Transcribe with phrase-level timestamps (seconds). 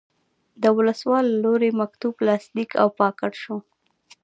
[0.61, 3.57] د ولسوال له لوري مکتوب لاسلیک او پاکټ شو.